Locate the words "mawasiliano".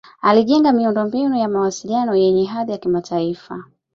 1.49-2.15